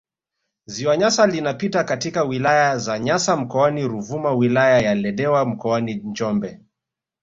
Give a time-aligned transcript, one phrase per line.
[0.65, 6.61] Ziwa Nyasa linapita katika wilaya za Nyasa mkoani Ruvuma wilaya ya Ludewa mkoani Njombe